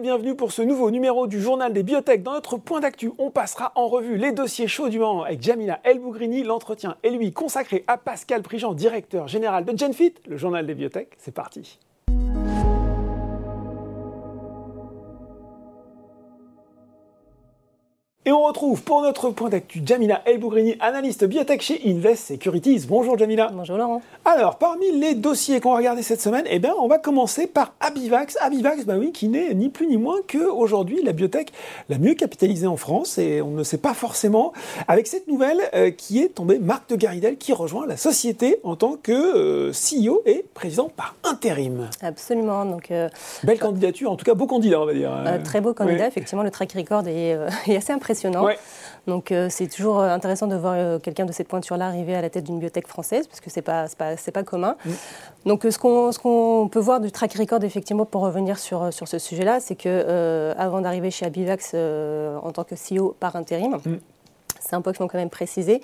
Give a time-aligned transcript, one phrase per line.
[0.00, 2.22] Bienvenue pour ce nouveau numéro du journal des biotech.
[2.22, 5.78] Dans notre point d'actu, on passera en revue les dossiers chauds du moment avec Jamila
[5.84, 6.42] Elbougrini.
[6.42, 11.08] L'entretien est lui consacré à Pascal Prigent, directeur général de Genfit, le journal des biotech.
[11.18, 11.78] C'est parti.
[18.30, 22.86] Et on retrouve pour notre point d'actu Jamila Elbougrini, analyste biotech chez Invest Securities.
[22.86, 23.50] Bonjour Jamila.
[23.52, 24.02] Bonjour Laurent.
[24.24, 27.74] Alors, parmi les dossiers qu'on va regarder cette semaine, eh bien, on va commencer par
[27.80, 28.38] Abivax.
[28.40, 31.50] Abivax, bah oui, qui n'est ni plus ni moins qu'aujourd'hui la biotech
[31.88, 34.52] la mieux capitalisée en France et on ne sait pas forcément.
[34.86, 38.76] Avec cette nouvelle euh, qui est tombée, Marc de Garidel qui rejoint la société en
[38.76, 41.88] tant que euh, CEO et président par intérim.
[42.00, 42.64] Absolument.
[42.64, 43.08] Donc, euh,
[43.42, 45.10] Belle candidature, en tout cas beau candidat, on va dire.
[45.42, 48.19] très beau candidat, effectivement, le track record est, est assez impressionnant
[49.06, 52.22] donc euh, c'est toujours euh, intéressant de voir euh, quelqu'un de cette pointure-là arriver à
[52.22, 54.76] la tête d'une bibliothèque française, parce que ce n'est pas, pas, pas, commun.
[54.84, 54.90] Mm.
[55.46, 55.78] Donc ce
[56.18, 60.54] qu'on peut voir du track record, effectivement, pour revenir sur, sur ce sujet-là, c'est que
[60.56, 63.98] avant d'arriver chez Abivax en tant que CEO par intérim, mm.
[64.60, 65.80] c'est un point qu'il faut quand même préciser,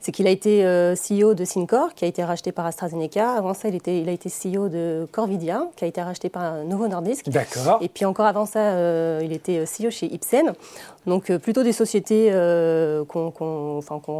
[0.00, 3.32] c'est qu'il a été CEO de Syncor, qui a été racheté par AstraZeneca.
[3.32, 6.64] Avant ça, il, était, il a été CEO de Corvidia, qui a été racheté par
[6.64, 7.28] Novo Nordisk.
[7.28, 7.78] D'accord.
[7.82, 10.54] Et puis encore avant ça, il était CEO chez Ipsen.
[11.06, 13.30] Donc euh, plutôt des sociétés euh, qu'on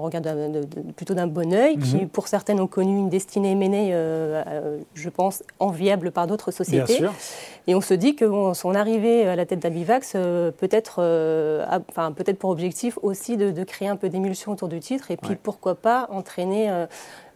[0.00, 2.08] regarde plutôt d'un bon oeil, qui mhm.
[2.08, 6.98] pour certaines ont connu une destinée menée, euh, je pense, enviable par d'autres sociétés.
[6.98, 7.14] Bien sûr.
[7.66, 11.00] Et on se dit que son arrivée à la tête d'Abivax peut-être
[11.90, 15.16] enfin, peut pour objectif aussi de, de créer un peu d'émulsion autour du titre et
[15.16, 16.86] puis pourquoi pas entraîner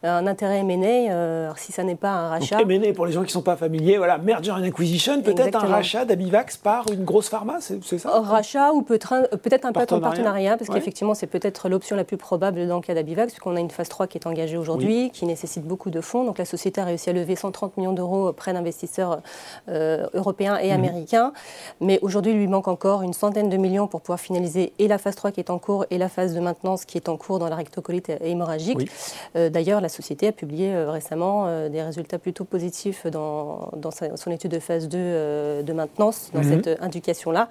[0.08, 2.60] un intérêt M&A, euh, si ça n'est pas un rachat.
[2.60, 5.68] M&A, pour les gens qui ne sont pas familiers, voilà, merger and acquisition, peut-être un
[5.68, 8.10] rachat d'Abivax par une grosse pharma, c'est ça?
[8.20, 10.00] Rachat ou peut-être un, peut partenariat.
[10.00, 13.60] partenariat, parce qu'effectivement, c'est peut-être l'option la plus probable dans le cas d'Abivax, puisqu'on a
[13.60, 16.24] une phase 3 qui est engagée aujourd'hui, qui nécessite beaucoup de fonds.
[16.24, 19.20] Donc la société a réussi à lever 130 millions d'euros auprès d'investisseurs
[19.68, 20.74] euh, européens et mhm.
[20.74, 21.32] américains.
[21.80, 24.98] Mais aujourd'hui, il lui manque encore une centaine de millions pour pouvoir finaliser et la
[24.98, 27.38] phase 3 qui est en cours et la phase de maintenance qui est en cours
[27.38, 28.90] dans la rectocolite hémorragique.
[29.36, 33.70] Euh, d'ailleurs, la société a publié euh, récemment euh, des résultats plutôt positifs dans,
[34.16, 36.62] son étude de phase 2 euh, de maintenance, dans mhm.
[36.64, 37.48] cette indication-là,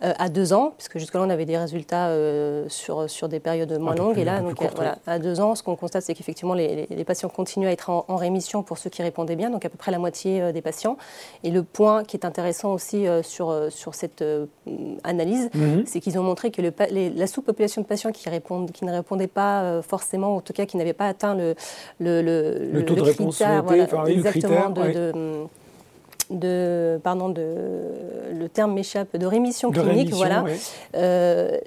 [0.00, 2.10] à deux ans, puisque jusque-là, on avait des résultats
[2.68, 4.18] sur, sur des périodes moins longues.
[4.18, 7.68] et là, donc, voilà, à deux ans, ce qu'on constate, c'est qu'effectivement, les, patients continuent
[7.68, 10.52] à être en, rémission pour ceux qui répondaient bien, donc à peu près la moitié
[10.52, 10.96] des patients.
[11.42, 14.24] Et le point qui est intéressant aussi sur, sur cette
[15.04, 15.84] analyse, mhm.
[15.86, 16.72] c'est qu'ils ont montré que le,
[17.16, 20.76] la sous-population de patients qui, répondent, qui ne répondaient pas forcément, en tout cas qui
[20.76, 21.54] n'avaient pas atteint le,
[21.98, 23.64] le, le, taux de réponse critère,
[24.06, 25.12] exactement, de,
[26.30, 27.44] de, pardon, de,
[28.32, 30.44] le terme m'échappe, de rémission clinique, voilà.
[30.94, 31.58] Euh,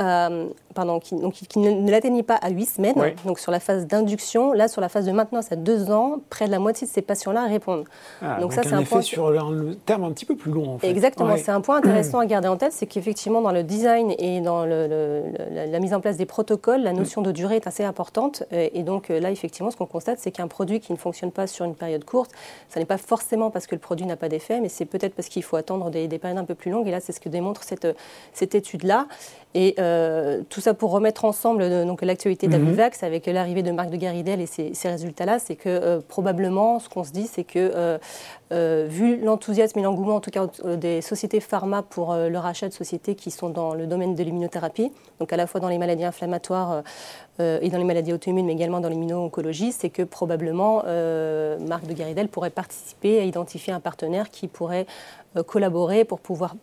[0.00, 2.94] euh, pardon, qui, donc, qui ne, l'atteignit pas à 8 semaines,
[3.24, 4.52] donc sur la phase d'induction.
[4.52, 7.02] Là, sur la phase de maintenance à 2 ans, près de la moitié de ces
[7.02, 7.84] patients-là répondent.
[8.20, 10.74] Ah, donc, ça, c'est un point sur le terme un petit peu plus long.
[10.74, 10.88] En fait.
[10.88, 14.40] Exactement, c'est un point intéressant à garder en tête, c'est qu'effectivement, dans le design et
[14.40, 18.44] dans le, la, mise en place des protocoles, la notion de durée est assez importante.
[18.50, 21.64] Et donc là, effectivement, ce qu'on constate, c'est qu'un produit qui ne fonctionne pas sur
[21.64, 22.30] une période courte,
[22.68, 25.28] ça n'est pas forcément parce que le produit n'a pas d'effet, mais c'est peut-être parce
[25.28, 26.88] qu'il faut attendre des, périodes un peu plus longues.
[26.88, 27.86] Et là, c'est ce que démontre cette,
[28.32, 29.06] cette étude-là.
[29.54, 32.52] Et euh, tout ça pour remettre ensemble euh, donc l'actualité mhm.
[32.52, 36.88] d'Abivax avec l'arrivée de Marc de Garidel et ces, résultats-là, c'est que euh, probablement ce
[36.88, 37.98] qu'on se dit, c'est que
[38.86, 40.46] vu l'enthousiasme et l'engouement en tout cas
[40.76, 44.92] des sociétés pharma pour le rachat de sociétés qui sont dans le domaine de l'immunothérapie,
[45.20, 46.82] donc à la fois dans les maladies inflammatoires
[47.38, 50.82] et dans les maladies auto-immunes, mais également dans l'immuno-oncologie, c'est que probablement
[51.66, 54.86] Marc de Garidel pourrait participer à identifier un partenaire qui pourrait
[55.40, 56.54] collaborer pour pouvoir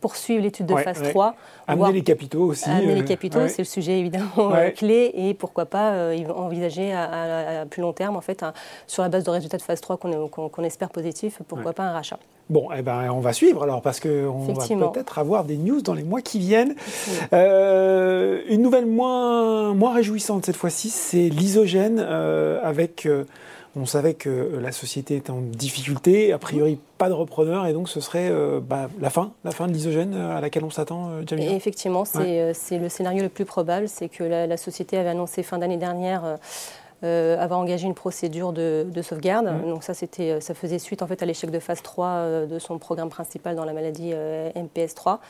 [0.00, 1.34] poursuivre l'étude de phase 3.
[1.66, 2.68] Amener les capitaux aussi.
[2.68, 6.92] Amener les euh, capitaux, c'est le sujet évidemment euh, clé et pourquoi pas euh, envisager
[6.92, 8.44] à, plus long terme, en fait,
[8.86, 12.18] sur la base de résultats de phase 3 qu'on espère positifs, pourquoi pas un rachat.
[12.48, 15.94] Bon, eh ben, on va suivre alors parce qu'on va peut-être avoir des news dans
[15.94, 16.74] les mois qui viennent.
[17.32, 23.06] une nouvelle moins, moins réjouissante cette fois-ci, c'est l'isogène avec
[23.76, 27.88] on savait que la société était en difficulté, a priori pas de repreneur, et donc
[27.88, 31.10] ce serait euh, bah, la fin, la fin de l'isogène euh, à laquelle on s'attend,
[31.10, 31.52] euh, Jamila.
[31.52, 35.76] Effectivement, c'est le scénario le plus probable, c'est que la, société avait annoncé fin d'année
[35.76, 36.38] dernière
[37.02, 39.48] avoir engagé une procédure de, sauvegarde.
[39.66, 42.78] Donc ça, c'était, ça faisait suite en fait à l'échec de phase 3 de son
[42.78, 44.12] programme principal dans la maladie
[44.54, 45.20] MPS 3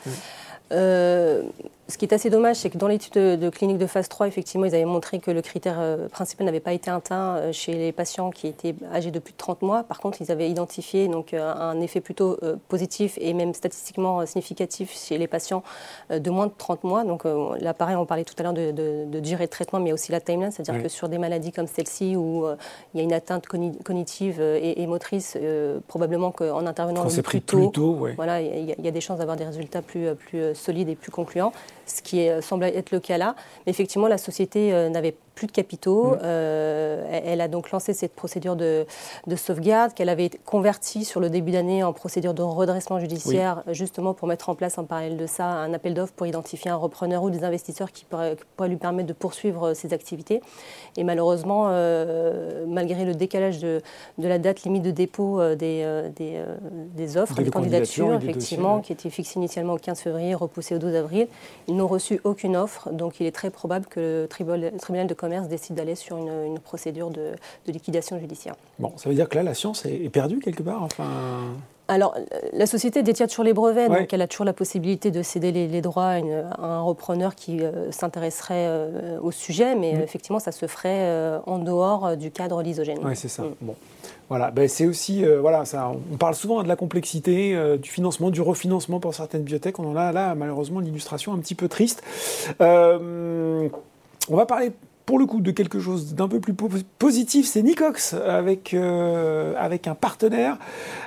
[1.90, 4.64] ce qui est assez dommage, c'est que dans l'étude de, clinique de phase 3, effectivement,
[4.64, 7.92] ils avaient montré que le critère euh, principal n'avait pas été atteint euh, chez les
[7.92, 9.82] patients qui étaient âgés de plus de 30 mois.
[9.82, 12.38] Par contre, ils avaient identifié donc, euh, un effet plutôt
[12.68, 15.62] positif et même statistiquement significatif chez les patients
[16.10, 17.04] de moins de 30 mois.
[17.04, 17.24] Donc
[17.60, 20.50] là, pareil, on parlait tout à l'heure de, durée de traitement, mais aussi la timeline,
[20.52, 22.46] c'est-à-dire que sur des maladies comme celle-ci, où
[22.94, 25.36] il y a une atteinte cognitive et, motrice,
[25.88, 27.72] probablement qu'en intervenant le plus tôt,
[28.14, 31.52] voilà, il y, a des chances d'avoir des résultats plus, plus solides et plus concluants
[31.90, 33.34] ce qui semble être le cas là.
[33.66, 36.10] Mais effectivement, la société euh, n'avait plus de capitaux.
[36.10, 36.18] Mm.
[36.22, 38.84] Euh, elle a donc lancé cette procédure de,
[39.36, 44.28] sauvegarde qu'elle avait convertie sur le début d'année en procédure de redressement judiciaire, justement pour
[44.28, 47.30] mettre en place en parallèle de ça un appel d'offres pour identifier un repreneur ou
[47.30, 48.36] des investisseurs qui pourraient,
[48.68, 50.42] lui permettre de poursuivre euh, ses activités.
[50.98, 53.80] Et malheureusement, euh, malgré le décalage de,
[54.18, 59.72] la date limite de dépôt des, des, offres, des, candidatures, effectivement, qui était fixée initialement
[59.72, 61.28] au 15 février, repoussée au 12 avril,
[61.66, 62.90] ils n'ont reçu aucune offre.
[62.90, 67.10] Donc il est très probable que le tribunal de commerce décide d'aller sur une, procédure
[67.10, 67.32] de,
[67.66, 68.54] liquidation judiciaire.
[68.78, 71.04] Bon, ça veut dire que là, la science est, perdue quelque part enfin...
[71.90, 72.14] Alors,
[72.52, 75.80] la société détient toujours les brevets, donc elle a toujours la possibilité de céder les,
[75.80, 80.00] droits à, un repreneur qui euh, s'intéresserait euh, au sujet, mais mm.
[80.02, 83.00] effectivement, ça se ferait euh, en dehors du cadre lysogène.
[83.02, 83.42] Oui, c'est ça.
[83.42, 83.54] Mm.
[83.62, 83.74] Bon.
[84.28, 88.40] Voilà, ben, c'est aussi, voilà, ça, on parle souvent de la complexité, du financement, du
[88.40, 89.80] refinancement pour certaines bibliothèques.
[89.80, 92.04] On en a là, malheureusement, l'illustration un petit peu triste.
[92.60, 93.70] on
[94.28, 94.70] va parler
[95.10, 99.88] pour le coup de quelque chose d'un peu plus positif, c'est Nicox avec, euh, avec
[99.88, 100.56] un partenaire,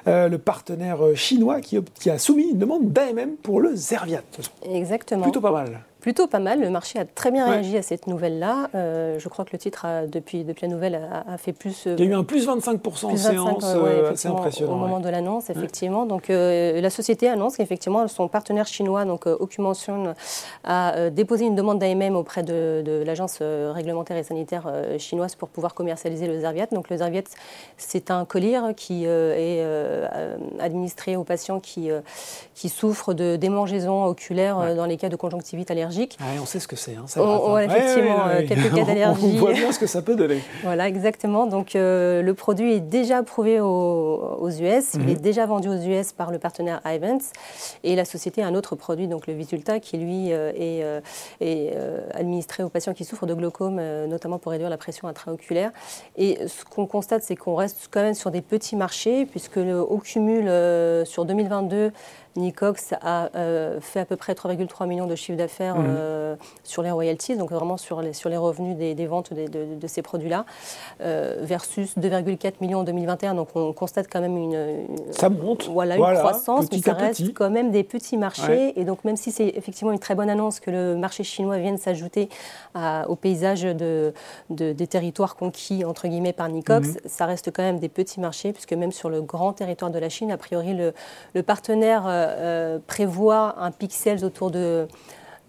[0.10, 4.24] euh, le partenaire chinois qui, qui, a soumis une demande d'AMM pour le Zerviat.
[4.70, 5.22] Exactement.
[5.22, 6.60] Plutôt pas mal plutôt pas mal.
[6.60, 8.70] Le marché a très bien réagi à cette nouvelle-là.
[8.76, 11.86] Euh, je crois que le titre, a, depuis, depuis la nouvelle, a, fait plus.
[11.86, 13.66] Il y a eu un plus 25% en séance,
[14.16, 14.74] c'est impressionnant.
[14.74, 16.06] Au moment de l'annonce, effectivement.
[16.06, 20.14] Donc, euh, la société annonce qu'effectivement, son partenaire chinois, donc euh, Ocumention,
[20.66, 26.28] a déposé une demande d'AMM auprès de, l'agence réglementaire et sanitaire chinoise pour pouvoir commercialiser
[26.28, 26.68] le Zerviat.
[26.74, 27.24] Donc, le Zerviat,
[27.78, 29.64] c'est un collier qui est
[30.60, 31.90] administré aux patients qui,
[32.56, 35.93] qui souffrent de démangeaisons oculaires dans les cas de conjonctivite allergique
[36.42, 36.96] on sait ce que c'est.
[36.96, 39.34] Hein, on, effectivement, euh, quelques cas d'allergie.
[39.36, 40.42] on voit bien ce que ça peut donner.
[40.64, 41.46] voilà, exactement.
[41.46, 44.94] Donc euh, le produit est déjà approuvé aux, US.
[44.94, 45.10] Il mhm.
[45.10, 47.20] est déjà vendu aux US par le partenaire Ivans.
[47.84, 50.84] Et la société a un autre produit, donc le Vitulta, qui lui euh, est,
[51.42, 51.78] est
[52.14, 55.72] administré aux patients qui souffrent de glaucome, notamment pour réduire la pression intraoculaire.
[56.18, 59.80] Et ce qu'on constate, c'est qu'on reste quand même sur des petits marchés, puisque le,
[59.80, 60.46] au cumul
[61.06, 61.92] sur 2022,
[62.36, 65.96] Nicox a euh, fait à peu près 3,3 millions de chiffre d'affaires mhm.
[65.96, 70.02] euh, sur les royalties, donc vraiment sur les, sur les revenus des, ventes de, ces
[70.02, 70.46] produits-là,
[71.02, 73.36] euh, versus 2,4 millions en 2021.
[73.36, 75.70] Donc on constate quand même une, ça monte.
[75.70, 78.80] Voilà, une croissance, mais ça reste quand même des petits marchés.
[78.80, 81.78] Et donc même si c'est effectivement une très bonne annonce que le marché chinois vienne
[81.78, 82.30] s'ajouter
[83.08, 84.14] au paysage de,
[84.50, 86.96] des territoires conquis entre guillemets par Nicox, mhm.
[87.06, 90.10] ça reste quand même des petits marchés, puisque même sur le grand territoire de la
[90.10, 90.94] Chine, a priori le,
[91.34, 94.88] le partenaire euh, prévoit un pixels autour de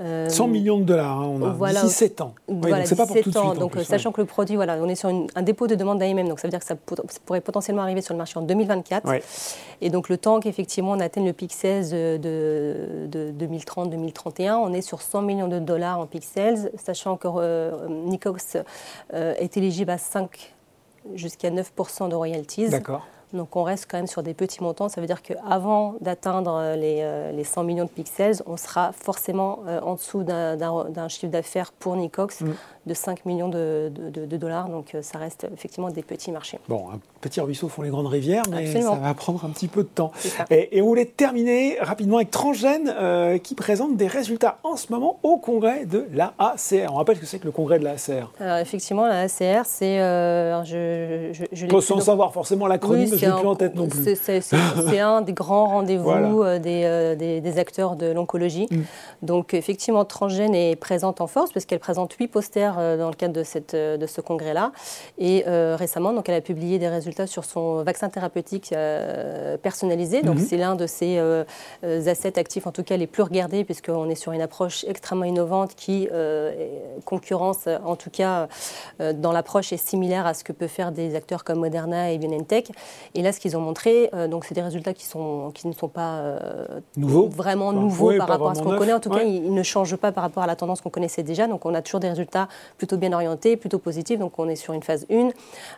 [0.00, 2.35] 100 euh, millions de dollars, hein, on a voilà, d'ici 7 ans.
[2.49, 3.58] donc c'est pas pour tout de suite.
[3.58, 6.41] Donc, sachant que le produit, voilà, on est sur un dépôt de demande d'AMM, donc
[6.41, 6.75] ça veut dire que ça,
[7.25, 9.08] pourrait potentiellement arriver sur le marché en 2024.
[9.81, 15.00] Et donc le temps qu'effectivement on atteigne le pixels de, de, 2030-2031, on est sur
[15.00, 18.56] 100 millions de dollars en pixels, sachant que euh, Nicox
[19.12, 20.55] est éligible à 5
[21.14, 22.70] jusqu'à 9% de royalties.
[22.70, 23.06] D'accord.
[23.34, 24.88] Donc on reste quand même sur des petits montants.
[24.88, 29.81] Ça veut dire qu'avant d'atteindre les, les, 100 millions de pixels, on sera forcément euh,
[29.81, 32.55] en dessous d'un chiffre d'affaires pour Nicox mm
[32.86, 33.91] de 5 millions de,
[34.36, 34.69] dollars.
[34.69, 36.58] Donc euh, ça reste effectivement des petits marchés.
[36.69, 39.82] Bon, un petit ruisseau font les grandes rivières, mais ça va prendre un petit peu
[39.82, 40.12] de temps.
[40.50, 45.19] Et, on voulait terminer rapidement avec Transgène euh, qui présente des résultats en ce moment
[45.22, 46.93] au congrès de l'ACR.
[46.93, 48.31] On rappelle ce que c'est que le congrès de l'ACR.
[48.38, 50.00] Alors effectivement, l'ACR, c'est...
[50.00, 53.88] Euh, je, je, je sans savoir forcément l'acronyme, oui, je n'ai plus en tête non
[53.88, 54.17] plus.
[54.17, 58.67] C'est un des grands rendez-vous des, des, acteurs de l'oncologie.
[58.70, 58.82] Mm.
[59.22, 63.14] Donc effectivement, Transgène est présente en force parce qu'elle présente huit posters euh, dans le
[63.14, 64.72] cadre de, cette, euh, de ce congrès-là.
[65.19, 68.74] Et euh, récemment, donc, elle a publié des résultats sur son vaccin thérapeutique
[69.62, 70.22] personnalisé.
[70.22, 70.46] Donc, mhm.
[70.46, 71.19] c'est l'un de ses
[71.82, 75.74] assets actifs, en tout cas les plus regardés, puisqu'on est sur une approche extrêmement innovante
[75.74, 76.08] qui
[77.04, 78.48] concurrence, en tout cas,
[78.98, 82.70] dans l'approche est similaire à ce que peut faire des acteurs comme Moderna et BioNTech.
[83.14, 85.88] Et là, ce qu'ils ont montré, donc c'est des résultats qui, sont, qui ne sont
[85.88, 86.36] pas
[86.96, 88.93] vraiment nouveaux par rapport à ce qu'on connaît.
[88.93, 91.46] En tout cas, ils, ne changent pas par rapport à la tendance qu'on connaissait déjà.
[91.46, 94.18] Donc on a toujours des résultats plutôt bien orientés, plutôt positifs.
[94.18, 95.30] Donc on est sur une phase 1,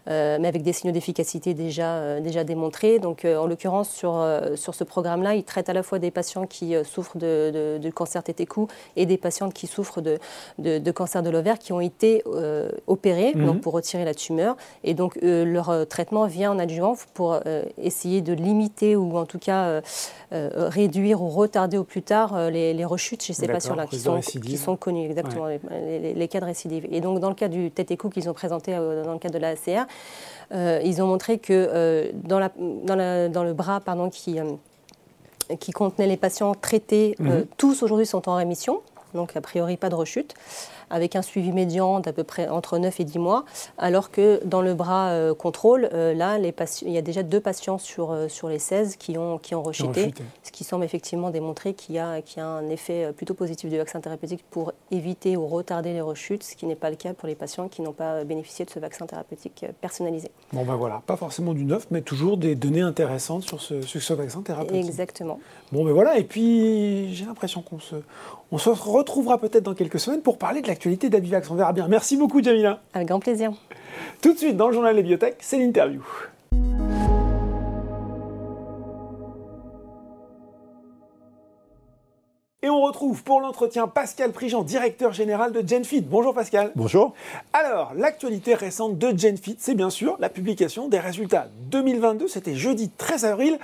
[0.07, 2.99] mais avec des signaux d'efficacité déjà, déjà démontrés.
[2.99, 4.25] Donc en l'occurrence, sur,
[4.55, 8.23] sur ce programme-là, ils traitent à la fois des patients qui souffrent de, de, cancer
[8.23, 10.19] tété-cou et des patientes qui souffrent de,
[10.59, 12.23] de cancer de l'ovaire qui ont été
[12.87, 13.47] opérés mhm.
[13.47, 14.57] donc pour retirer la tumeur.
[14.85, 17.39] Et donc leur traitement vient en adjuvant pour
[17.79, 19.81] essayer de limiter ou en tout cas
[20.31, 24.77] réduire ou retarder au plus tard les, rechutes chez ces patients-là qui sont, qui sont
[24.77, 26.76] connus, exactement, les, cas de récidive.
[26.91, 29.39] Et donc dans le cas du tête écou qu'ils ont présenté dans le cadre de
[29.39, 29.87] la ACR,
[30.85, 34.39] ils ont montré que dans, la, dans, dans, le bras pardon, qui
[35.61, 37.47] qui contenait les patients traités, mhm.
[37.57, 38.81] tous aujourd'hui sont en rémission,
[39.15, 40.35] donc a priori pas de rechute
[40.91, 43.45] avec un suivi médian d'à peu près entre 9 et 10 mois,
[43.79, 47.41] alors que dans le bras euh, contrôle, euh, là, les il y a déjà deux
[47.41, 51.31] patients sur, euh, sur les 16 qui ont, qui ont rechuté, ce qui semble effectivement
[51.31, 54.73] démontrer qu'il y, a, qu'il y a un effet plutôt positif du vaccin thérapeutique pour
[54.91, 57.83] éviter ou retarder les rechutes, ce qui n'est pas le cas pour les patients qui
[57.83, 60.31] n'ont pas bénéficié de ce vaccin thérapeutique personnalisé.
[60.53, 64.03] Bon ben voilà, pas forcément du neuf, mais toujours des données intéressantes sur ce, sur
[64.03, 64.87] ce vaccin thérapeutique.
[64.87, 65.39] Exactement.
[65.73, 67.97] Bon ben voilà, et puis j'ai l'impression qu'on se,
[68.53, 71.51] on se retrouvera peut-être dans quelques semaines pour parler de l'actualité d'Abivax.
[71.51, 71.89] On verra bien.
[71.89, 72.81] Merci beaucoup, Jamila.
[72.93, 73.53] Avec grand plaisir.
[74.21, 76.03] Tout de suite, dans le journal des biotech, c'est l'interview.
[82.63, 86.03] Et on retrouve pour l'entretien Pascal Prigent, directeur général de GenFit.
[86.03, 86.73] Bonjour Pascal.
[86.75, 87.15] Bonjour.
[87.53, 92.29] Alors, l'actualité récente de GenFit, c'est bien sûr la publication des résultats 2022.
[92.29, 93.59] C'était jeudi 13 avril.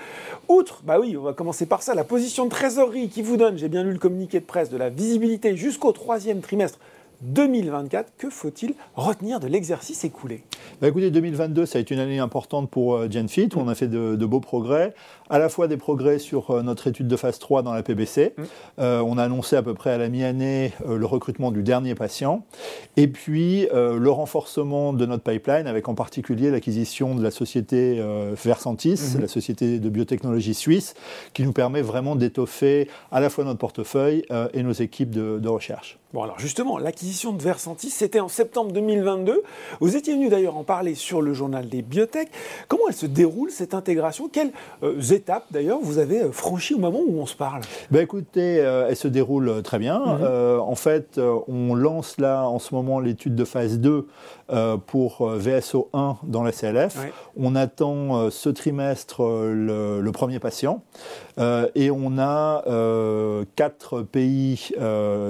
[0.49, 3.59] Outre, bah oui, on va commencer par ça, la position de trésorerie qui vous donne,
[3.59, 6.79] j'ai bien lu le communiqué de presse, de la visibilité jusqu'au troisième trimestre
[7.23, 8.13] 2024.
[8.19, 10.43] Que faut-il retenir de l'exercice écoulé?
[10.81, 13.75] Bah Écoutez, 2022, ça a été une année importante pour euh, GenFit, où on a
[13.75, 14.95] fait de, beaux progrès,
[15.31, 18.35] à la fois des progrès sur euh, notre étude de phase 3 dans la PBC.
[18.37, 18.43] Mm.
[18.79, 22.45] Euh, on a annoncé à peu près à la mi-année le recrutement du dernier patient,
[22.97, 28.03] et puis le renforcement de notre pipeline, avec en particulier l'acquisition de la société
[28.35, 29.21] Versantis, mm-hmm.
[29.21, 30.95] la société de biotechnologie suisse,
[31.35, 34.25] qui nous permet vraiment d'étoffer à la fois notre portefeuille
[34.55, 35.99] et nos équipes de, de recherche.
[36.13, 39.43] Bon alors justement, l'acquisition de Versantis, c'était en septembre 2022.
[39.81, 42.29] Vous étiez venu d'ailleurs en parler sur le journal des biotech.
[42.69, 44.29] Comment elle se déroule cette intégration?
[44.29, 44.53] Quelles
[44.83, 47.63] euh, étapes d'ailleurs vous avez euh, franchies au moment où on se parle?
[47.91, 49.99] Ben Écoutez, euh, elle se déroule très bien.
[49.99, 50.61] Mhm.
[50.61, 54.07] en fait, on lance là en ce moment l'étude de phase 2
[54.87, 56.99] pour VSO 1 dans la CLF.
[57.37, 60.83] On attend ce trimestre le, premier patient.
[61.39, 62.63] et on a
[63.57, 64.73] quatre pays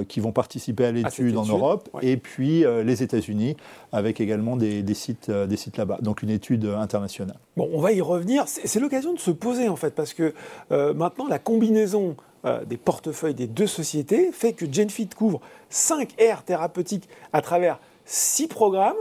[0.07, 3.55] qui vont participer à l'étude en Europe, et puis euh, les États-Unis,
[3.91, 5.99] avec également des, sites, euh, des sites là-bas.
[6.01, 7.37] Donc une étude internationale.
[7.55, 8.45] Bon, on va y revenir.
[8.47, 10.33] C'est l'occasion de se poser, en fait, parce que
[10.71, 12.15] euh, maintenant, la combinaison
[12.65, 15.39] des portefeuilles des deux sociétés fait que GenFit couvre
[15.69, 18.97] 5 aires thérapeutiques à travers 6 programmes.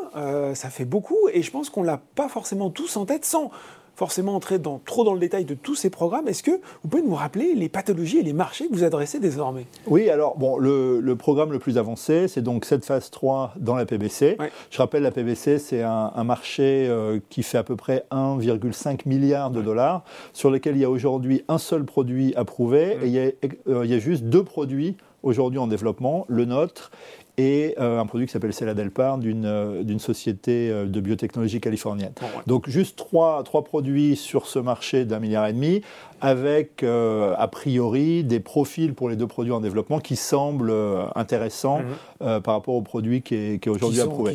[0.55, 3.51] ça fait beaucoup, et je pense qu'on ne l'a pas forcément tous en tête sans
[3.95, 6.29] forcément entrer dans, trop dans le détail de tous ces programmes.
[6.29, 9.67] Est-ce que vous pouvez nous rappeler les pathologies et les marchés que vous adressez désormais?
[9.87, 13.87] Oui, alors bon, le, programme le plus avancé, c'est donc cette phase 3 dans la
[13.87, 14.39] PBC.
[14.71, 19.51] Je rappelle, la PBC, c'est un, marché euh, qui fait à peu près 1,5 milliard
[19.51, 23.19] de dollars, sur lequel il y a aujourd'hui un seul produit approuvé, et il y,
[23.19, 23.31] a,
[23.69, 26.91] euh, il y a juste deux produits aujourd'hui en développement, le nôtre
[27.39, 32.13] et euh, un produit qui s'appelle Celadelpar d'une euh, d'une société euh, de biotechnologie californienne.
[32.47, 35.83] Donc juste trois, trois produits sur ce marché d'un milliard et demi
[36.21, 40.73] avec a priori des profils pour les deux produits en développement qui semblent
[41.17, 42.41] intéressants mhm.
[42.43, 44.35] par rapport au produit qui est, aujourd'hui approuvé.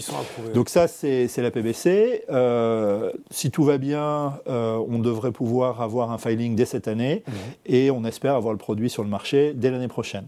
[0.54, 2.25] Donc ça, c'est la PBC.
[3.32, 7.34] si tout va bien, on devrait pouvoir avoir un filing dès cette année mhm.
[7.68, 10.27] et on espère avoir le produit sur le marché dès l'année prochaine.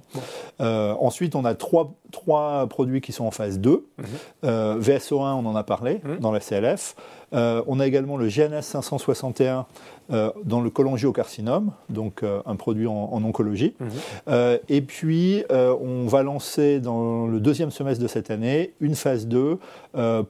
[0.60, 3.86] ensuite, on a trois, trois produits qui sont en phase 2.
[3.98, 4.80] Mhm.
[4.80, 6.96] VSO1, on en a parlé dans la CLF.
[7.32, 9.66] On a également le GNS 561
[10.12, 13.76] euh, dans le cholangiocarcinome, donc euh, un produit en, oncologie.
[13.80, 13.90] Mhm.
[14.30, 19.28] Euh, et puis, on va lancer dans le deuxième semestre de cette année une phase
[19.28, 19.60] 2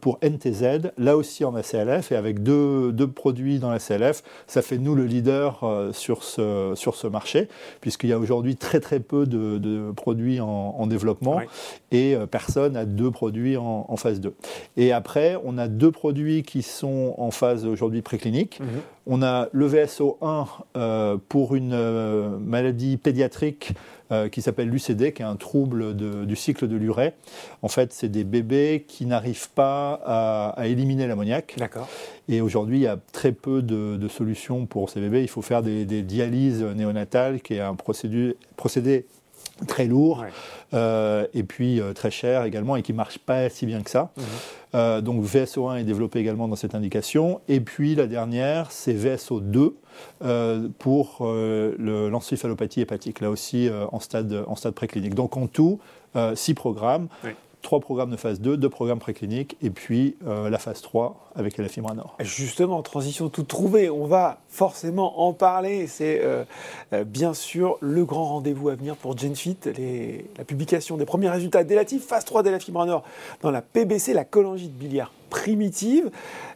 [0.02, 4.62] pour NTZ, là aussi en ACLF, et avec deux, deux, produits dans la CLF, ça
[4.62, 7.48] fait nous le leader sur, ce, sur ce marché,
[7.82, 11.42] puisqu'il y a aujourd'hui très très peu de, produits en, développement,
[11.92, 14.34] et personne n'a deux produits en, en, phase 2.
[14.78, 18.60] Et après, on a deux produits qui sont sont en phase aujourd'hui préclinique.
[18.60, 18.68] Mhm.
[19.08, 23.74] On a le VSO1 euh, pour une euh, maladie pédiatrique
[24.32, 27.14] qui s'appelle l'UCD, qui est un trouble du cycle de l'urée.
[27.62, 31.54] En fait, c'est des bébés qui n'arrivent pas à, éliminer l'ammoniac.
[31.60, 31.88] D'accord.
[32.28, 35.22] Et aujourd'hui, il y a très peu de, solutions pour ces bébés.
[35.22, 39.06] Il faut faire des, dialyses néonatales, qui est un procédé
[39.68, 40.26] très lourd
[40.74, 44.12] euh, et puis euh, très cher également et qui marche pas si bien que ça.
[44.16, 44.24] Mhm.
[44.76, 47.42] Euh, donc VSO1 est développé également dans cette indication.
[47.48, 49.74] Et puis la dernière, c'est VSO2
[50.78, 55.16] pour l'encéphalopathie hépatique, là aussi en, stade, en stade préclinique.
[55.16, 55.80] Donc en tout,
[56.36, 57.08] six programmes
[57.62, 61.58] trois programmes de phase 2, deux programmes précliniques, et puis euh, la phase 3 avec
[61.58, 62.16] la fibre nord.
[62.20, 65.88] Justement, transition toute trouvée, on va forcément en parler.
[65.88, 66.44] C'est euh,
[66.94, 69.58] euh, bien sûr le grand rendez-vous à venir pour GenFit,
[70.38, 73.04] la publication des premiers résultats délatifs, phase 3 de la fibre nord
[73.42, 76.10] dans la PBC, la cholangite biliaire primitive.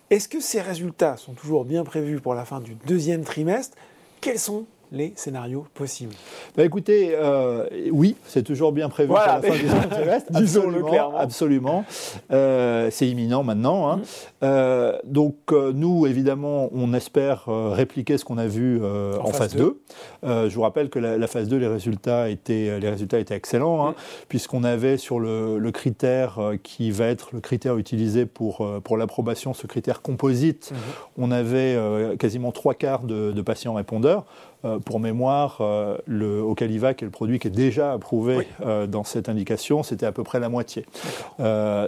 [0.09, 3.77] Est-ce que ces résultats sont toujours bien prévus pour la fin du deuxième trimestre?
[4.21, 6.13] Quels sont les scénarios possibles
[6.55, 10.31] bah Écoutez, euh, oui, c'est toujours bien prévu pour la fin du trimestre.
[10.39, 11.17] Disons-le clairement.
[11.17, 11.83] Absolument.
[12.31, 13.89] Euh, c'est imminent maintenant.
[13.89, 13.97] Hein.
[13.97, 14.01] Mm.
[14.43, 19.81] Euh, donc, nous, évidemment, on espère répliquer ce qu'on a vu en, phase, 2.
[20.23, 23.91] je vous rappelle que la, phase 2, les résultats étaient, les résultats étaient excellents, hein,
[23.91, 24.25] mm.
[24.29, 29.65] puisqu'on avait sur le, critère qui va être le critère utilisé pour, pour l'approbation, ce
[29.65, 31.07] critère composite, mm-hmm.
[31.17, 31.77] on avait
[32.19, 34.25] quasiment trois quarts de, de patients répondeurs.
[34.65, 39.03] Euh, pour mémoire, euh, le Ocalivac est le produit qui est déjà approuvé euh, dans
[39.03, 40.85] cette indication, c'était à peu près la moitié.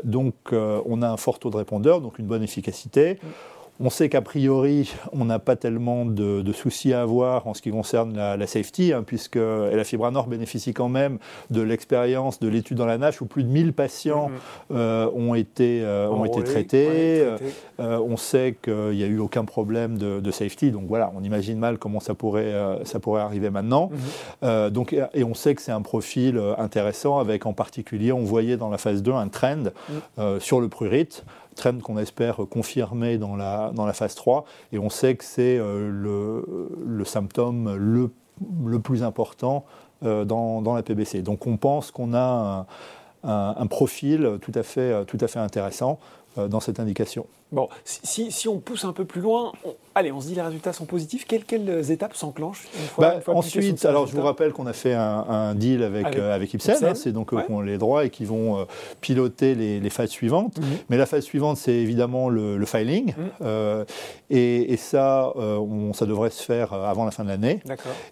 [0.03, 3.19] donc on a un fort taux de répondeur, donc une bonne efficacité.
[3.79, 7.71] On sait qu'a priori, on n'a pas tellement de, soucis à avoir en ce qui
[7.71, 11.17] concerne la, safety, hein, puisque la Fibranor bénéficie quand même
[11.49, 14.75] de l'expérience de l'étude dans la nage où plus de 1000 patients mm-hmm.
[14.75, 17.25] euh, ont été, euh, ont été traités.
[17.79, 21.57] Euh, on sait qu'il n'y a eu aucun problème de, safety, donc voilà, on imagine
[21.59, 22.53] mal comment ça pourrait,
[22.83, 23.89] ça pourrait arriver maintenant.
[24.41, 24.69] Mm-hmm.
[24.69, 28.69] donc, et on sait que c'est un profil intéressant, avec en particulier, on voyait dans
[28.69, 30.39] la phase 2 un trend mm.
[30.39, 34.45] sur le prurite trend qu'on espère confirmer dans la, dans la phase 3.
[34.71, 38.11] Et on sait que c'est euh, le, le, symptôme le,
[38.65, 39.65] le, plus important
[40.03, 41.21] euh, dans, dans, la PBC.
[41.21, 42.67] Donc on pense qu'on a
[43.23, 45.99] un, un, profil tout à fait, tout à fait intéressant
[46.37, 47.27] euh, dans cette indication.
[47.55, 49.53] Bon, si, si, on pousse un peu plus loin,
[49.95, 51.25] allez, on se dit les résultats sont positifs.
[51.25, 55.81] Quelles, quelles étapes s'enclenchent bah, Ensuite, alors je vous rappelle qu'on a fait un, deal
[55.81, 58.59] avec, avec, euh, Ipsen, hein, c'est donc eux qui ont les droits et qui vont
[58.59, 58.65] euh,
[58.99, 60.57] piloter les, les, phases suivantes.
[60.57, 60.65] Mhm.
[60.89, 63.13] Mais la phase suivante, c'est évidemment le, filing.
[63.15, 63.85] Mhm.
[64.29, 67.61] et, et, ça, on, ça devrait se faire avant la fin de l'année.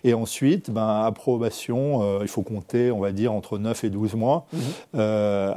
[0.06, 4.46] Et ensuite, ben, approbation, il faut compter, on va dire, entre 9 et 12 mois.
[4.54, 5.00] Mhm.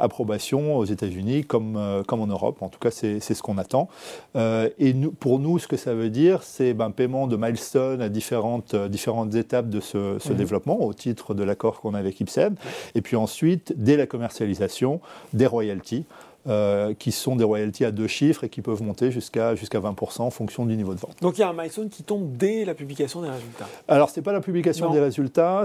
[0.01, 2.63] approbation aux États-Unis comme, comme en Europe.
[2.63, 3.76] En tout cas, c'est ce qu'on attend.
[4.37, 8.01] Euh, et pour nous, ce que ça veut dire, c'est un ben, paiement de milestone
[8.01, 10.37] à différentes, euh, différentes étapes de ce, mhm.
[10.37, 12.55] développement au titre de l'accord qu'on a avec Ipsen.
[12.95, 15.01] Et puis ensuite, dès la commercialisation,
[15.33, 16.05] des royalties.
[16.49, 20.23] Euh, qui sont des royalties à deux chiffres et qui peuvent monter jusqu'à jusqu'à 20%
[20.23, 21.17] en fonction du niveau de vente.
[21.21, 24.21] Donc il y a un milestone qui tombe dès la publication des résultats Alors ce
[24.21, 25.65] n'est pas la publication des résultats,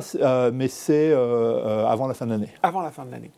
[0.51, 2.49] mais c'est avant la fin de l'année.
[2.63, 3.29] Avant la fin de l'année.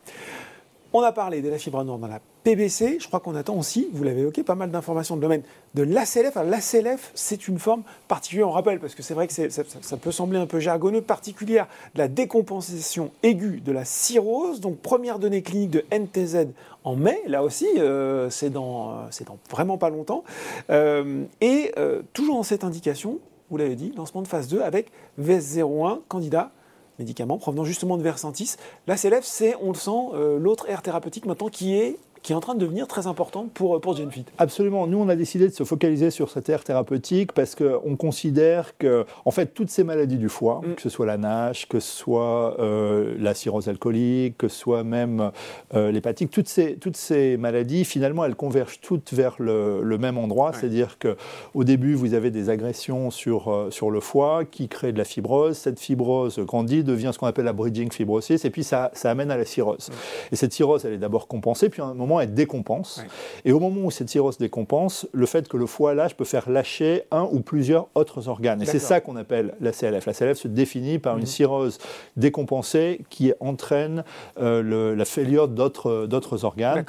[0.96, 2.98] On a parlé de la fibre noire dans la PBC.
[3.00, 5.42] Je crois qu'on attend aussi, vous l'avez évoqué, pas mal d'informations le domaine
[5.74, 6.36] de l'ACLF.
[6.36, 10.38] L'ACLF, c'est une forme particulière, on rappelle, parce que c'est vrai que ça, peut sembler
[10.38, 14.60] un peu jargonneux, particulière de la décompensation aiguë de la cirrhose.
[14.60, 16.50] Donc première donnée clinique de NTZ
[16.84, 19.08] en mai, là aussi, euh, c'est dans,
[19.50, 20.22] vraiment pas longtemps.
[20.70, 23.18] Euh, et euh, toujours dans cette indication,
[23.50, 26.52] vous l'avez dit, lancement de phase 2 avec VS01, candidat
[26.98, 28.56] médicaments provenant justement de Versantis.
[28.86, 32.34] La CLF, c'est, on le sent, euh, l'autre aire thérapeutique maintenant qui est qui est
[32.34, 34.24] en train de devenir très importante pour, pour GenFit.
[34.38, 34.86] Absolument.
[34.86, 39.04] Nous, on a décidé de se focaliser sur cette aire thérapeutique parce qu'on considère que,
[39.26, 40.74] en fait, toutes ces maladies du foie, mm.
[40.76, 44.84] que ce soit la NASH, que ce soit euh, la cirrhose alcoolique, que ce soit
[44.84, 45.32] même
[45.74, 50.16] euh, l'hépatique, toutes ces, toutes ces maladies, finalement, elles convergent toutes vers le, le même
[50.16, 50.54] endroit.
[50.54, 54.98] C'est-à-dire qu'au début, vous avez des agressions sur, euh, sur le foie qui créent de
[54.98, 55.58] la fibrose.
[55.58, 59.30] Cette fibrose grandit, devient ce qu'on appelle la bridging fibrosis, et puis ça, ça amène
[59.30, 59.90] à la cirrhose.
[59.90, 60.32] Mm.
[60.32, 63.02] Et cette cirrhose, elle est d'abord compensée, puis à un moment, elle décompense.
[63.44, 66.50] Et au moment où cette cirrhose décompense, le fait que le foie lâche peut faire
[66.50, 68.62] lâcher un ou plusieurs autres organes.
[68.62, 70.06] Et c'est ça qu'on appelle la CLF.
[70.06, 71.26] La CLF se définit par une mhm.
[71.26, 71.78] cirrhose
[72.16, 74.04] décompensée qui entraîne
[74.40, 76.84] euh, la failure d'autres organes.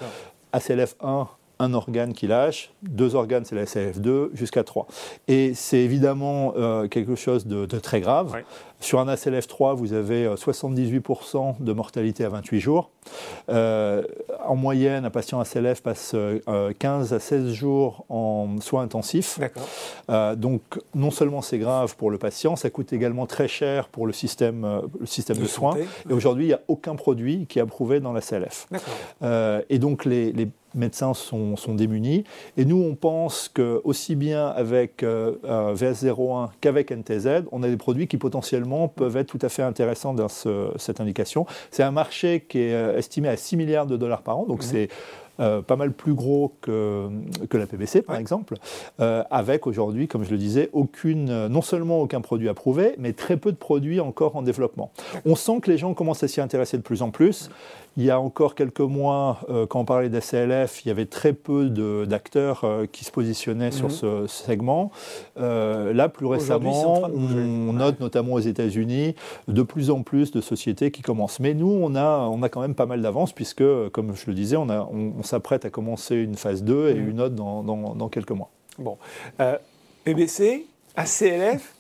[0.52, 1.28] ACLF 1
[1.60, 4.88] un organe qui lâche, deux organes, c'est la SLF2, jusqu'à trois.
[5.28, 8.36] Et c'est évidemment euh, quelque chose de, très grave.
[8.82, 12.92] Sur un ACLF3, vous avez 78% euh, de mortalité à 28 jours.
[13.50, 14.04] Euh,
[14.46, 16.16] en moyenne, un patient ACLF passe
[16.80, 19.40] 15 à 16 jours en soins intensifs.
[20.36, 20.62] donc,
[20.94, 24.82] non seulement c'est grave pour le patient, ça coûte également très cher pour le système,
[25.00, 25.76] le système de, soins.
[26.10, 28.68] Et aujourd'hui, il n'y a aucun produit qui est approuvé dans la CLF.
[29.70, 32.24] et donc, les, les médecins sont, démunis.
[32.58, 37.68] Et nous, on pense que aussi bien avec euh, euh, VS01 qu'avec NTZ, on a
[37.68, 41.46] des produits qui potentiellement peuvent être tout à fait intéressants dans cette indication.
[41.72, 44.60] C'est un marché qui est euh, estimé à 6 milliards de dollars par an, donc
[44.60, 44.70] mhm.
[44.70, 44.90] c'est
[45.38, 47.10] pas mal plus gros que,
[47.50, 48.56] que la PBC, par exemple,
[49.00, 53.52] avec aujourd'hui, comme je le disais, aucune, non seulement aucun produit approuvé, mais très peu
[53.52, 54.92] de produits encore en développement.
[55.26, 57.50] On sent que les gens commencent à s'y intéresser de plus en plus.
[57.98, 61.32] Il y a encore quelques mois, euh, quand on parlait d'ACLF, il y avait très
[61.32, 61.70] peu
[62.06, 63.92] d'acteurs euh, qui se positionnaient sur mhm.
[63.92, 64.92] ce segment.
[65.40, 69.16] Euh, là, plus récemment, on, note notamment aux États-Unis
[69.48, 71.40] de plus en plus de sociétés qui commencent.
[71.40, 74.34] Mais nous, on a, on a quand même pas mal d'avance, puisque, comme je le
[74.34, 77.10] disais, on, on, s'apprête à commencer une phase 2 et mhm.
[77.10, 78.50] une autre dans, dans, dans quelques mois.
[78.78, 78.98] Bon.
[80.04, 81.76] PBC, ACLF,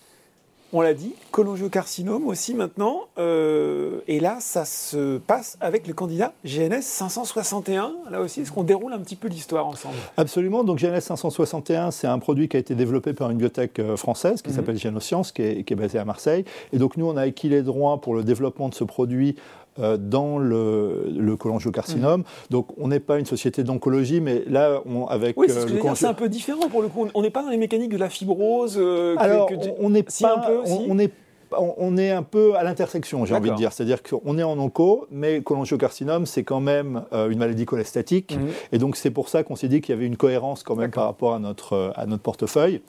[0.73, 3.03] on l'a dit, cholangiocarcinome aussi maintenant.
[3.17, 7.93] Euh, et là, ça se passe avec le candidat GNS 561.
[8.11, 9.95] Là aussi, est-ce qu'on déroule un petit peu l'histoire ensemble?
[10.17, 10.65] Absolument.
[10.65, 14.41] Donc GNS 561, c'est un produit qui a été développé par une biotech euh, française
[14.41, 14.55] qui mhm.
[14.55, 16.43] s'appelle Genoscience, qui est, qui est basée à Marseille.
[16.73, 19.64] Et donc nous, on a acquis les droits pour le développement de ce produit euh,
[19.77, 22.21] dans le, le cholangiocarcinome.
[22.21, 22.51] Mmh.
[22.51, 25.37] Donc on n'est pas une société d'oncologie, mais là, on, avec...
[25.37, 27.07] Oui, c'est euh, un peu différent pour le coup.
[27.13, 28.77] On n'est pas dans les mécaniques de la fibrose.
[28.77, 30.35] Euh, Alors, on n'est pas...
[30.35, 30.99] Un peu, on, on
[31.51, 33.73] on est un peu à l'intersection, j'ai envie de dire.
[33.73, 38.37] C'est-à-dire qu'on est en onco, mais cholangiocarcinome, c'est quand même euh, une maladie cholestatique.
[38.37, 38.49] Mhm.
[38.71, 40.91] Et donc, c'est pour ça qu'on s'est dit qu'il y avait une cohérence quand même
[40.91, 42.81] par rapport à notre, euh, à notre portefeuille.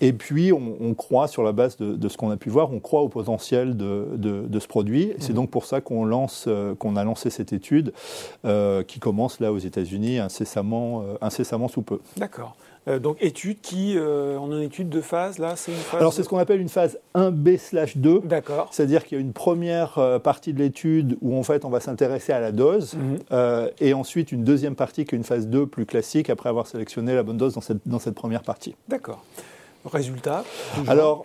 [0.00, 3.02] Et puis, on, croit, sur la base de, ce qu'on a pu voir, on croit
[3.02, 5.12] au potentiel de, de, ce produit.
[5.18, 5.36] C'est mhm.
[5.36, 7.92] donc pour ça qu'on lance, euh, qu'on a lancé cette étude
[8.86, 12.00] qui commence là aux États-Unis incessamment, incessamment sous peu.
[12.16, 12.56] D'accord.
[12.88, 16.00] Euh, donc étude qui, euh, on a une étude de phase, là, c'est une phase
[16.00, 18.26] Alors c'est ce qu'on appelle une phase 1B/2.
[18.26, 18.68] D'accord.
[18.72, 21.80] C'est-à-dire qu'il y a une première euh, partie de l'étude où en fait on va
[21.80, 23.70] s'intéresser à la dose, mhm.
[23.80, 27.14] et ensuite une deuxième partie qui est une phase 2 plus classique après avoir sélectionné
[27.14, 28.74] la bonne dose dans cette, dans cette première partie.
[28.88, 29.22] D'accord.
[29.84, 30.44] Résultat
[30.88, 31.24] Alors,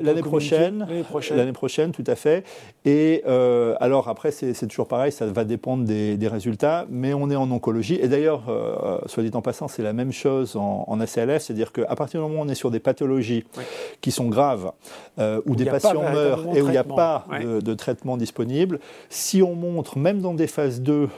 [0.00, 0.86] l'année prochaine,
[1.30, 2.44] l'année prochaine, tout à fait.
[2.84, 7.36] Et euh, alors après, c'est toujours pareil, ça va dépendre des, résultats, mais on est
[7.36, 7.98] en oncologie.
[8.00, 11.96] Et d'ailleurs, euh, soit dit en passant, c'est la même chose en, ACLF, c'est-à-dire qu'à
[11.96, 13.44] partir du moment où on est sur des pathologies
[14.00, 14.72] qui sont graves,
[15.18, 19.42] euh, où, des patients meurent et où il n'y a pas de, traitement disponible, si
[19.42, 21.08] on montre, même dans des phases 2,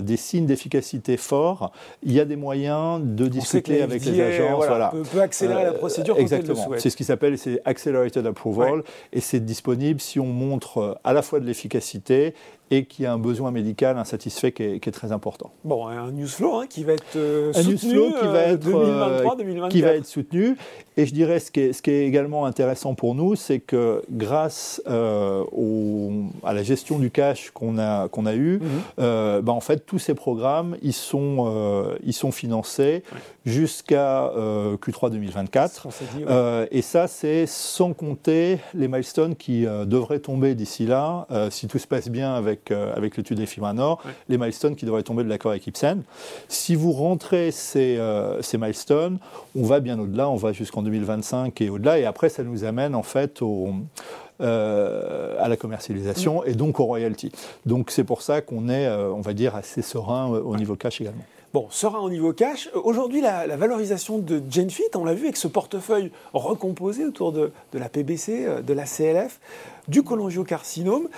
[0.00, 4.66] des signes d'efficacité forts, il y a des moyens de discuter avec les agences.
[4.66, 6.70] Voilà, Peut, accélérer la procédure Exactement.
[6.78, 8.82] C'est ce qui s'appelle c'est Accelerated Approval.
[9.12, 12.34] Et c'est disponible si on montre euh, à la fois de l'efficacité
[12.70, 15.50] et qui a un besoin médical insatisfait qui est, qui est très important.
[15.64, 18.42] Bon, un news flow hein, qui va être euh, un soutenu news flow qui va
[18.42, 19.64] être, 2023, 2024.
[19.64, 20.56] Euh, qui va être soutenu.
[20.96, 24.02] Et je dirais ce qui est, ce qui est également intéressant pour nous, c'est que
[24.10, 26.12] grâce euh, au,
[26.44, 29.40] à la gestion du cash qu'on a, qu'on a eu, mhm.
[29.40, 33.02] bah, en fait, tous ces programmes, ils sont, ils sont financés
[33.46, 35.88] jusqu'à Q3 2024.
[36.70, 41.86] et ça, c'est sans compter les milestones qui devraient tomber d'ici là, si tout se
[41.86, 45.28] passe bien avec euh, avec, l'étude des fibres Nord, les milestones qui devraient tomber de
[45.28, 46.02] l'accord avec Ipsen.
[46.48, 49.18] Si vous rentrez ces, euh, ces milestones,
[49.56, 52.94] on va bien au-delà, on va jusqu'en 2025 et au-delà, et après ça nous amène
[52.94, 53.70] en fait au,
[54.40, 57.32] euh, à la commercialisation et donc au royalty.
[57.66, 61.24] Donc c'est pour ça qu'on est, on va dire, assez serein au niveau cash également.
[61.52, 62.70] Bon, serein au niveau cash.
[62.74, 67.78] Aujourd'hui, la, valorisation de Genfit, on l'a vu avec ce portefeuille recomposé autour de, de,
[67.78, 69.40] la PBC, de la CLF,
[69.88, 71.08] du cholangiocarcinome.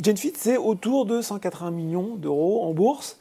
[0.00, 3.18] Genfit, c'est autour de 180 millions d'euros en bourse.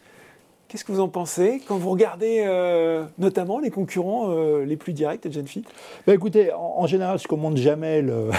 [0.72, 4.94] Qu'est-ce que vous en pensez quand vous regardez euh, notamment les concurrents euh, les plus
[4.94, 5.66] directs de Genfit
[6.08, 8.30] ben Écoutez, en, général, je ne commande jamais le,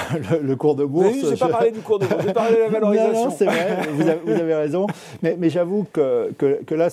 [0.40, 1.14] le, cours de bourse.
[1.23, 3.25] je n'ai pas parlé du cours de bourse, j'ai parlé de la valorisation.
[3.27, 3.81] non, c'est vrai,
[4.25, 4.87] vous avez, raison.
[5.23, 6.88] Mais, mais j'avoue que, que, là,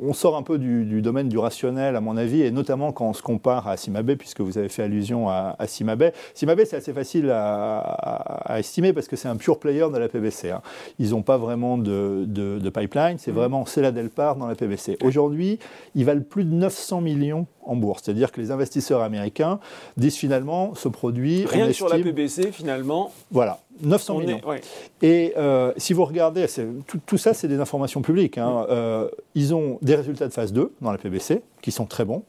[0.00, 3.14] on sort un peu du, domaine du rationnel, à mon avis, et notamment quand on
[3.14, 6.12] se compare à Simabé, puisque vous avez fait allusion à, à Simabé.
[6.34, 10.50] Simabé, c'est assez facile à, estimer parce que c'est un pure player de la PBC.
[10.50, 10.62] Hein.
[11.00, 13.34] Ils n'ont pas vraiment de, de, pipeline, c'est mmh.
[13.34, 14.98] vraiment, c'est la Delpar dans la PBC.
[15.02, 15.58] Aujourd'hui,
[15.94, 18.02] ils valent plus de 900 millions en bourse.
[18.04, 19.60] C'est-à-dire que les investisseurs américains
[19.96, 21.44] disent finalement ce produit.
[21.46, 23.12] Rien que sur la PBC, finalement.
[23.30, 24.40] Voilà, 900 millions.
[25.00, 26.46] Et euh, si vous regardez,
[27.06, 28.38] tout, ça, c'est des informations publiques.
[28.38, 28.66] Hein.
[28.70, 32.22] Euh, ils ont des résultats de phase 2 dans la PBC qui sont très bons,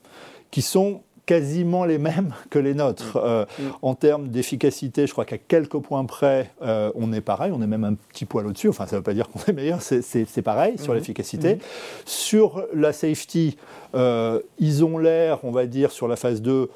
[0.51, 3.17] qui sont quasiment les mêmes que les nôtres.
[3.17, 3.21] Mm.
[3.23, 3.63] Euh, mm.
[3.81, 7.67] En termes d'efficacité, je crois qu'à quelques points près, euh, on est pareil, on est
[7.67, 8.69] même un petit poil au-dessus.
[8.69, 10.95] Enfin, ça ne veut pas dire qu'on est meilleur, c'est pareil sur mm-hmm.
[10.95, 11.55] l'efficacité.
[11.55, 11.59] Mm-hmm.
[12.05, 13.57] Sur la safety,
[13.95, 16.69] euh, ils ont l'air, on va dire, sur la phase 2,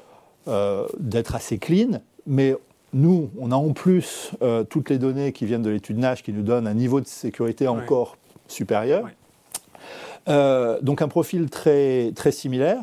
[0.98, 2.56] d'être assez clean, mais
[2.94, 4.30] nous, on a en plus
[4.70, 7.68] toutes les données qui viennent de l'étude Nash qui nous donnent un niveau de sécurité
[7.68, 9.10] encore supérieur.
[10.26, 12.82] donc un profil très, très similaire.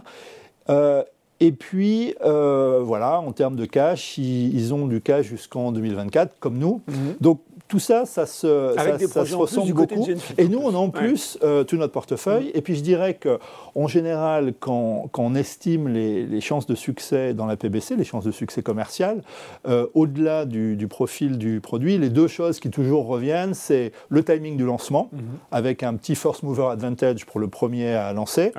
[1.40, 6.58] Et puis, euh, voilà, en termes de cash, ils, ont du cash jusqu'en 2024, comme
[6.58, 6.82] nous.
[6.88, 7.16] Mhm.
[7.20, 8.76] Donc, tout ça, ça se,
[9.08, 10.08] ça, se ressemble beaucoup.
[10.38, 12.52] Et nous, on a en plus euh, tout notre portefeuille.
[12.54, 17.34] Et puis, je dirais qu'en général, quand, quand, on estime les, les, chances de succès
[17.34, 19.24] dans la PBC, les chances de succès commercial,
[19.68, 24.24] euh, au-delà du, du, profil du produit, les deux choses qui toujours reviennent, c'est le
[24.24, 25.22] timing du lancement, mhm.
[25.52, 28.54] avec un petit first mover advantage pour le premier à lancer.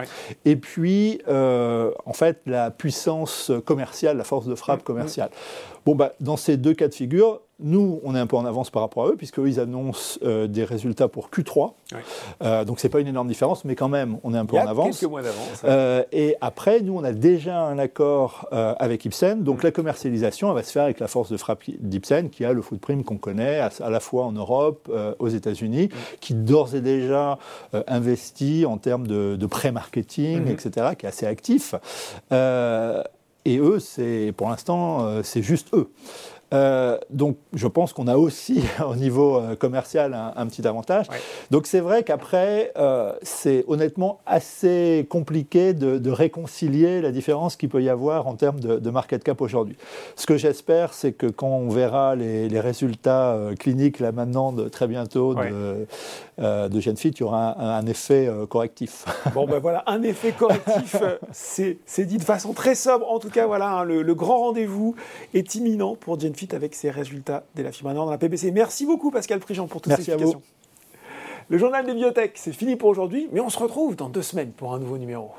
[0.45, 5.31] Et puis, euh, en fait, la puissance commerciale, la force de frappe commerciale.
[5.87, 8.71] Bon, bah, dans ces deux cas de figure, nous, on est un peu en avance
[8.71, 11.73] par rapport à eux, puisqu'eux, ils annoncent euh, des résultats pour Q3.
[12.43, 14.59] Euh, donc, ce n'est pas une énorme différence, mais quand même, on est un peu
[14.59, 14.99] en avance.
[14.99, 15.63] quelques mois d'avance.
[15.65, 19.43] Euh, et après, nous, on a déjà un accord avec Ipsen.
[19.43, 19.67] Donc, mm.
[19.67, 22.61] la commercialisation, elle va se faire avec la force de frappe d'Ipsen, qui a le
[22.61, 26.19] footprint qu'on connaît, à, la fois en Europe, aux États-Unis, mm.
[26.21, 27.39] qui d'ores et déjà
[27.87, 30.53] investit en termes de, pré-marketing, mm-hmm.
[30.53, 31.75] etc., qui est assez actif.
[33.47, 35.89] Et eux, c'est pour l'instant, c'est juste eux.
[36.55, 41.07] Euh, donc je pense qu'on a aussi au niveau euh, commercial un, petit avantage.
[41.51, 47.83] Donc c'est vrai qu'après, euh, c'est honnêtement assez compliqué de, réconcilier la différence qu'il peut
[47.83, 49.77] y avoir en termes de, market cap aujourd'hui.
[50.15, 54.87] Ce que j'espère, c'est que quand on verra les, résultats cliniques là maintenant de, très
[54.87, 55.87] bientôt de,
[56.39, 59.05] de Genfit, il y aura un, effet correctif.
[59.35, 60.97] Bon ben voilà, un effet correctif,
[61.33, 63.11] c'est dit de façon très sobre.
[63.11, 64.95] En tout cas, voilà, hein, le, le grand rendez-vous
[65.35, 68.51] est imminent pour Genfit avec ses résultats dès la fibre dans la PBC.
[68.53, 70.43] Merci beaucoup Pascal Prigent pour toutes ces explications.
[71.49, 74.51] Le journal des biotech, c'est fini pour aujourd'hui, mais on se retrouve dans deux semaines
[74.51, 75.31] pour un nouveau numéro.